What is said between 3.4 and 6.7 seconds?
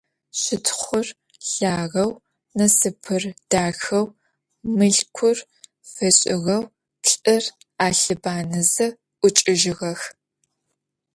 дахэу, Мылъкур фэшӏыгъэу,